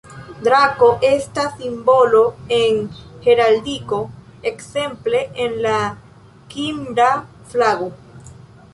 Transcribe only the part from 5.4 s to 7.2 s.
en la Kimra